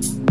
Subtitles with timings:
[0.00, 0.29] Bye.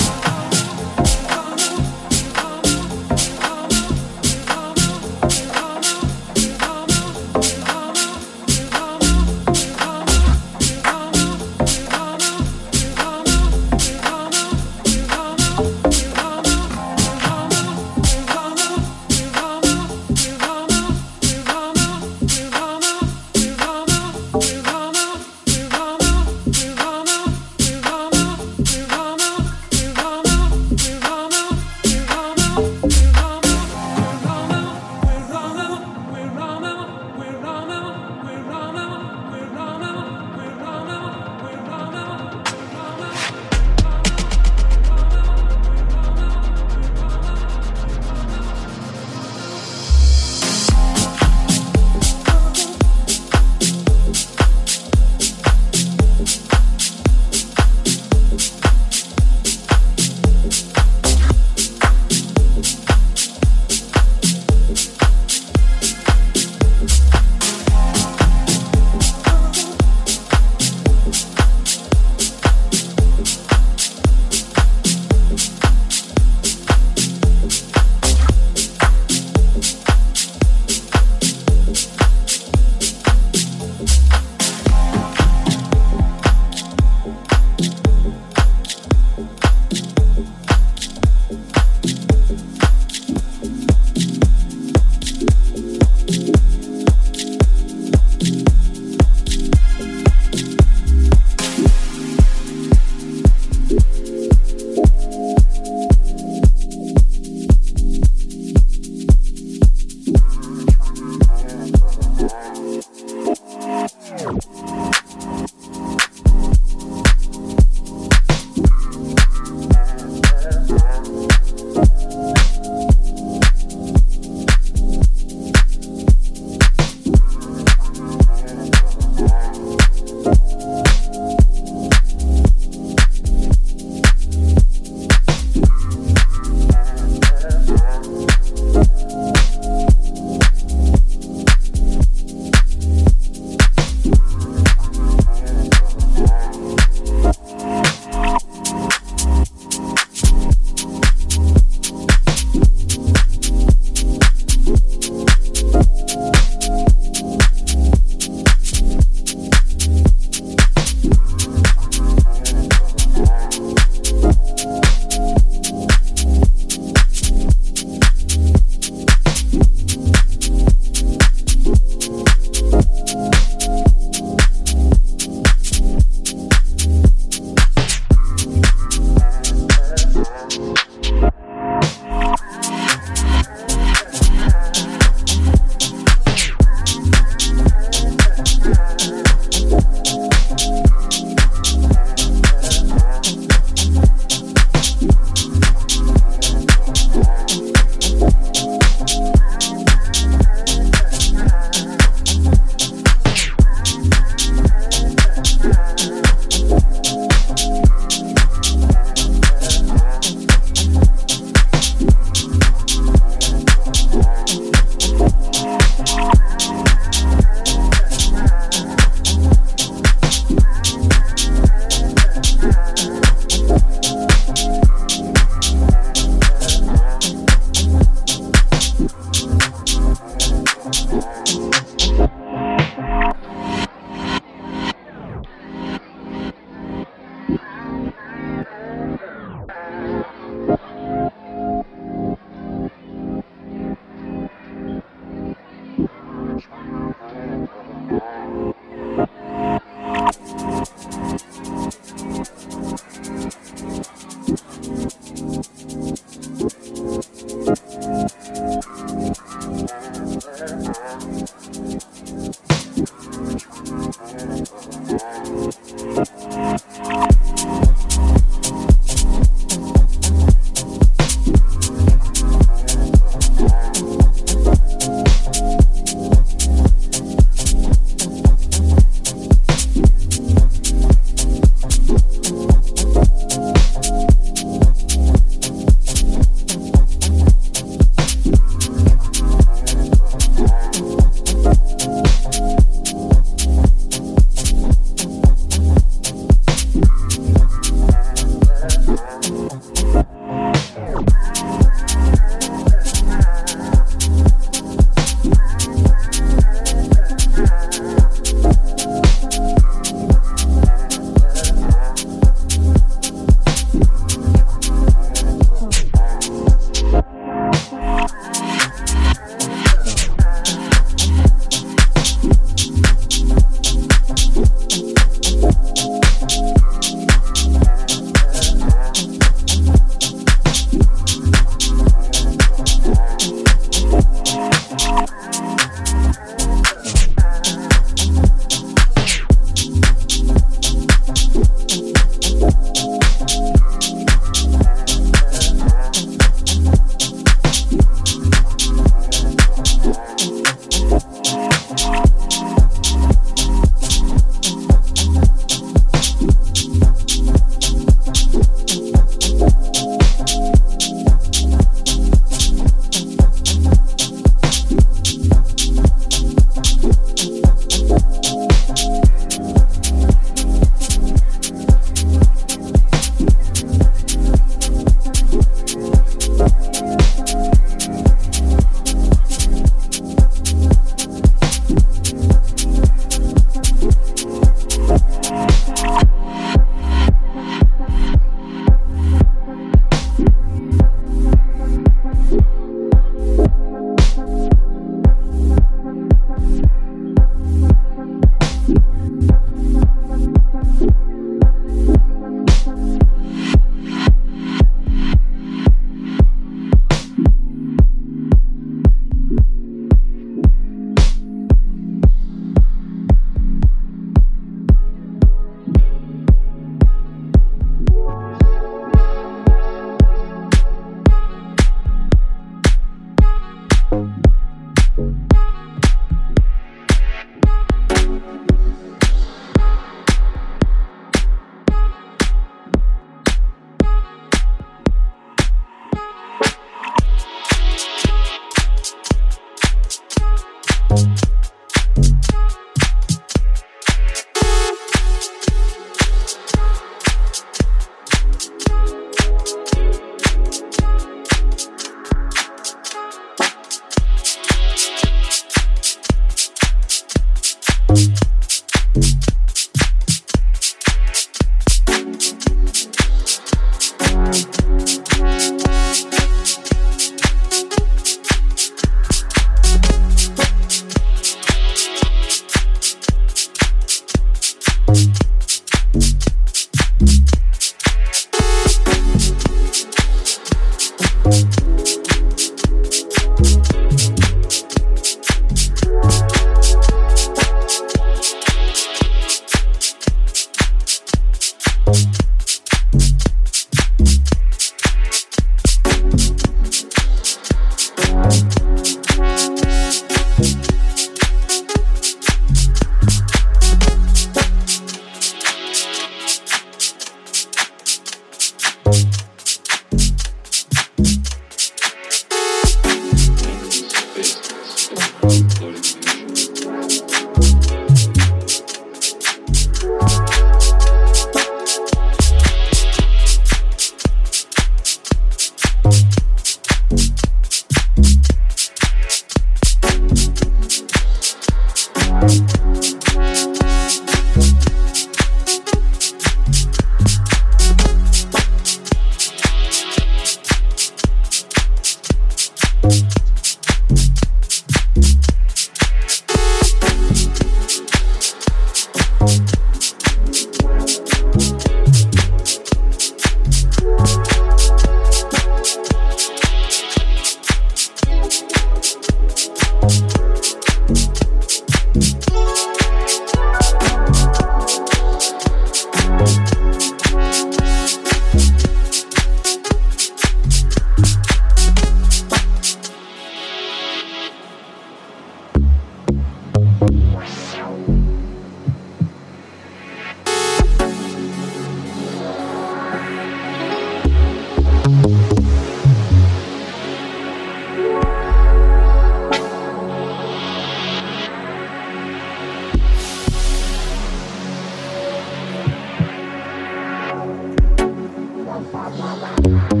[598.89, 600.00] Wow.